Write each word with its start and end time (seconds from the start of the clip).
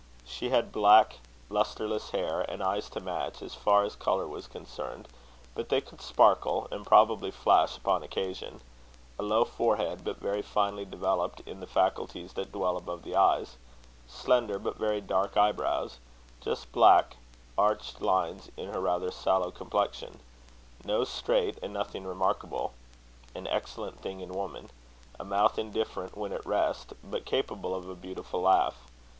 She 0.25 0.49
had 0.49 0.71
black, 0.71 1.19
lustreless 1.47 2.09
hair, 2.09 2.41
and 2.49 2.63
eyes 2.63 2.89
to 2.89 2.99
match, 2.99 3.43
as 3.43 3.53
far 3.53 3.83
as 3.83 3.95
colour 3.95 4.27
was 4.27 4.47
concerned 4.47 5.07
but 5.53 5.69
they 5.69 5.79
could 5.79 6.01
sparkle, 6.01 6.67
and 6.71 6.87
probably 6.87 7.29
flash 7.29 7.77
upon 7.77 8.01
occasion; 8.01 8.61
a 9.19 9.21
low 9.21 9.45
forehead, 9.45 10.03
but 10.03 10.17
very 10.17 10.41
finely 10.41 10.85
developed 10.85 11.41
in 11.41 11.59
the 11.59 11.67
faculties 11.67 12.33
that 12.33 12.51
dwell 12.51 12.77
above 12.77 13.03
the 13.03 13.15
eyes; 13.15 13.57
slender 14.07 14.57
but 14.57 14.75
very 14.77 15.01
dark 15.01 15.37
eyebrows 15.37 15.99
just 16.43 16.71
black 16.71 17.17
arched 17.55 18.01
lines 18.01 18.49
in 18.57 18.69
her 18.73 18.81
rather 18.81 19.11
sallow 19.11 19.51
complexion; 19.51 20.19
nose 20.83 21.09
straight, 21.09 21.59
and 21.61 21.73
nothing 21.73 22.07
remarkable 22.07 22.73
"an 23.35 23.45
excellent 23.45 24.01
thing 24.01 24.19
in 24.19 24.33
woman," 24.33 24.71
a 25.19 25.23
mouth 25.23 25.59
indifferent 25.59 26.17
when 26.17 26.33
at 26.33 26.43
rest, 26.43 26.93
but 27.03 27.23
capable 27.23 27.75
of 27.75 27.87
a 27.87 27.93
beautiful 27.93 28.41
laugh. 28.41 28.87